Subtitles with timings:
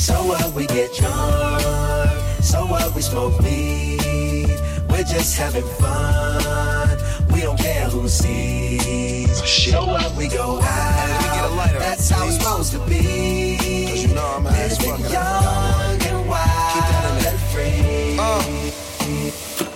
[0.00, 2.10] So what we get drunk,
[2.42, 4.48] so what we smoke weed.
[4.88, 6.96] We're just having fun.
[7.34, 9.46] We don't care who sees.
[9.46, 11.54] So what we go out.
[11.54, 12.16] Lighter, that's please.
[12.16, 13.58] how it's supposed to be.
[13.88, 14.82] Cause you know I'm high as.
[14.82, 18.16] Young and wild, let free.
[18.18, 19.69] Uh.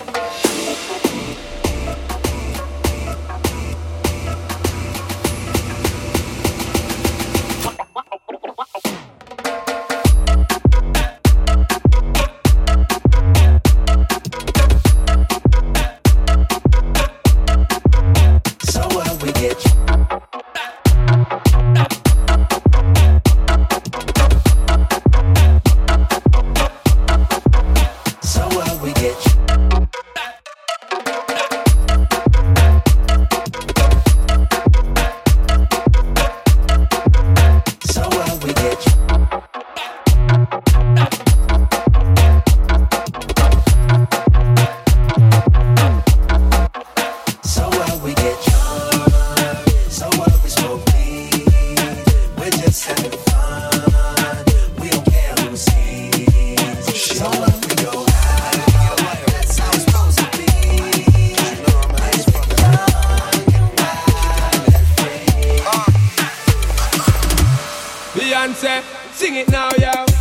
[69.37, 70.13] it now, y'all.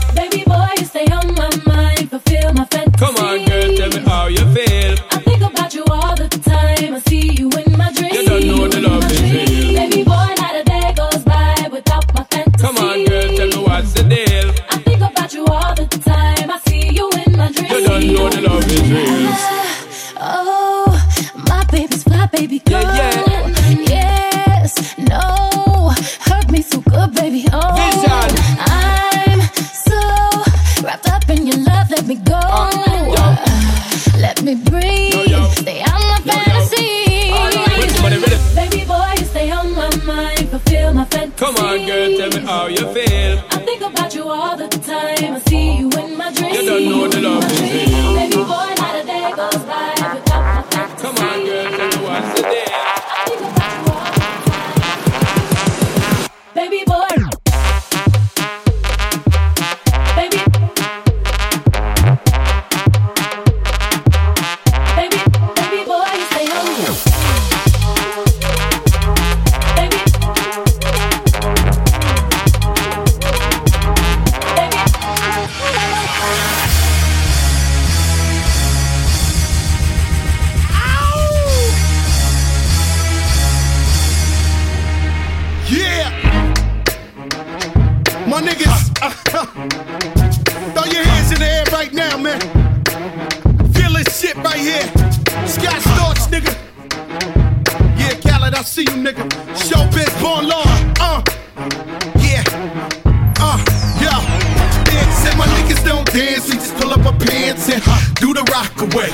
[107.25, 107.81] pants and
[108.15, 109.09] do the rock away.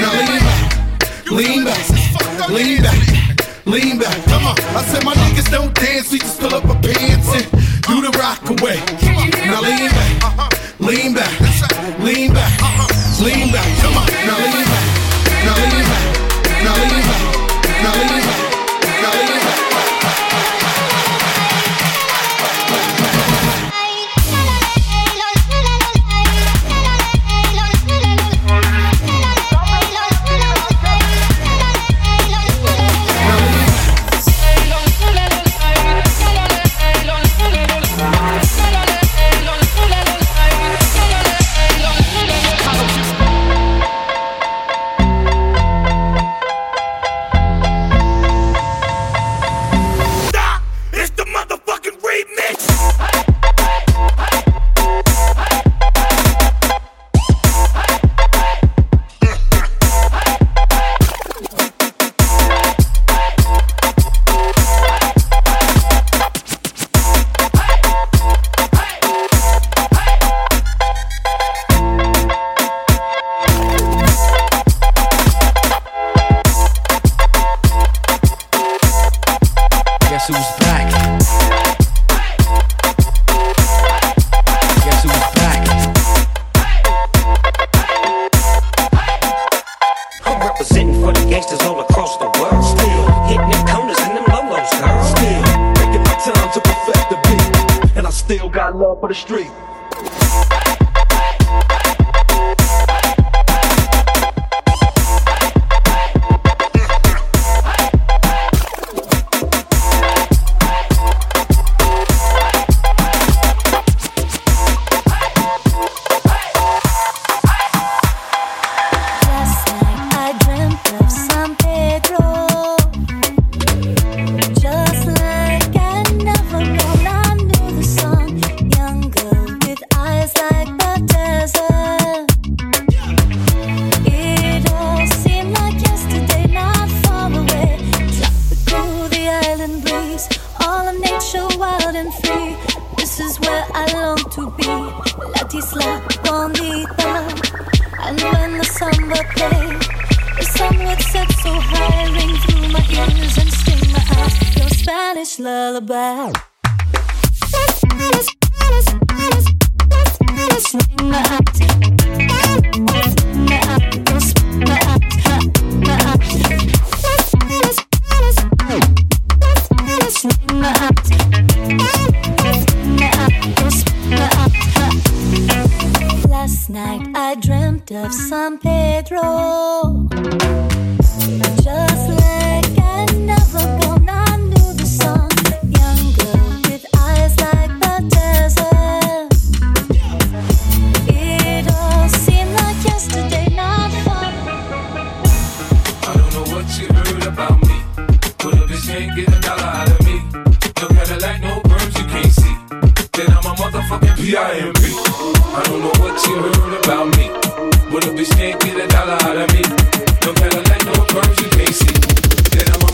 [0.00, 0.66] Now lean back,
[1.30, 4.24] lean back, lean back, lean back.
[4.24, 4.56] Come on.
[4.76, 7.46] I said my niggas don't dance, we just pull up our pants and
[7.82, 8.78] do the rock away.
[9.46, 11.34] Now lean back, lean back,
[12.00, 12.52] lean back,
[13.20, 13.68] lean back.
[13.82, 14.06] Come on.
[14.26, 14.86] Now lean back,
[15.44, 17.37] now lean back, now lean back.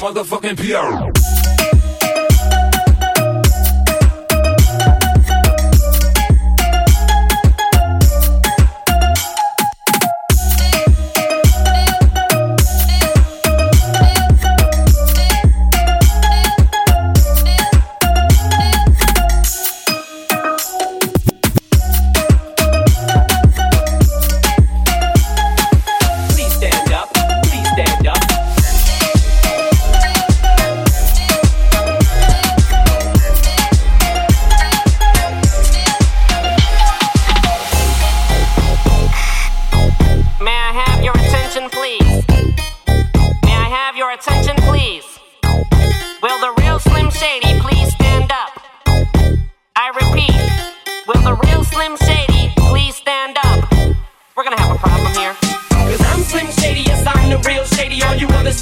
[0.05, 1.34] motherfucking P.R.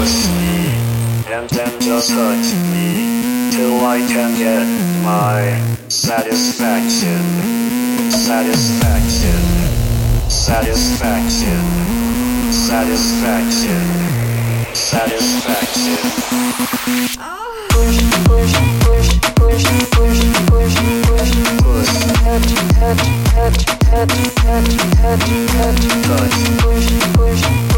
[0.00, 0.72] me,
[1.28, 2.40] and then just hurt
[2.72, 4.66] me, till I can get
[5.04, 7.20] my satisfaction,
[8.10, 9.40] satisfaction,
[10.30, 11.60] satisfaction,
[12.50, 13.84] satisfaction,
[14.72, 15.98] satisfaction.
[17.68, 20.76] Push, push, push, push, push, push, push,
[21.60, 21.92] push,
[22.24, 22.44] head,
[22.80, 23.00] head,
[23.36, 23.56] head,
[23.90, 25.78] head, head, head, head,
[26.08, 27.69] push, push, push.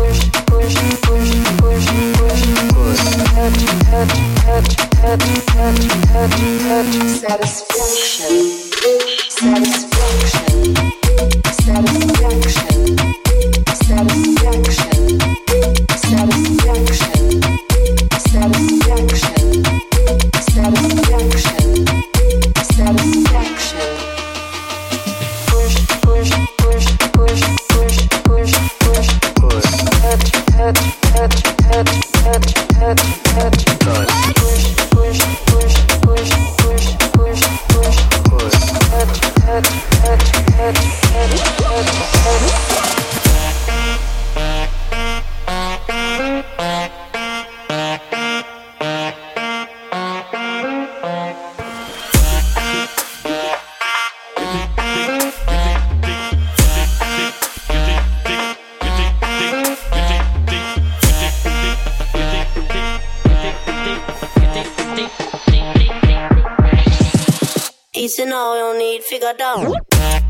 [68.23, 70.22] you know, you need figure out.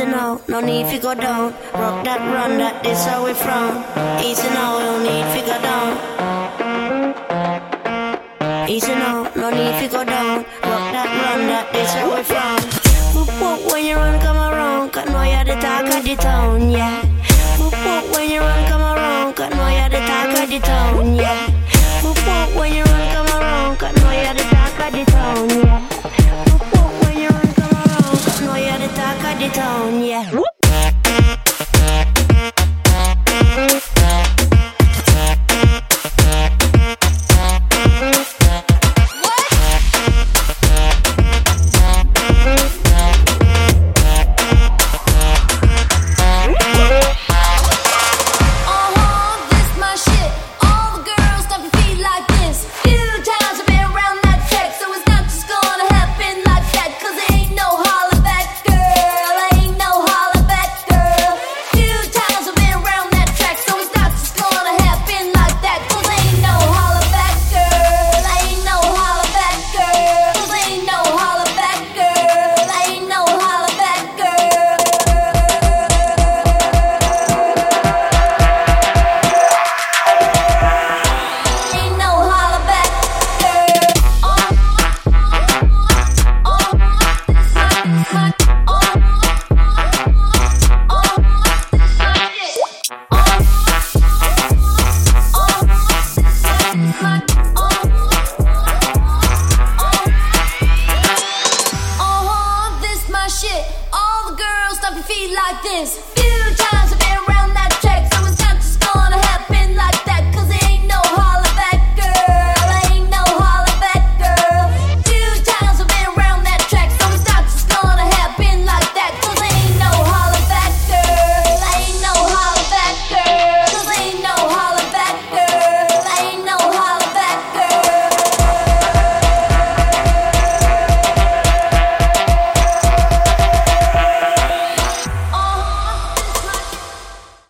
[0.00, 1.52] And all, no need to go down.
[1.74, 3.84] Rock that run that this how we from.
[3.98, 5.92] And all you need go down.
[8.72, 10.46] And all, no need to go down.
[10.64, 12.56] Rock that run that this how we from.
[13.14, 16.70] Whoop whoop when you run come around, cause know you're the talk of the town,
[16.70, 17.02] yeah.
[17.60, 21.14] Whoop whoop when you run come around, cause know you're the talk of the town,
[21.14, 21.50] yeah.
[22.00, 25.48] Whoop whoop when you run come around, cause know you're the talk of the town,
[25.50, 25.91] yeah.
[29.92, 30.30] Yeah.
[30.32, 30.51] Whoop.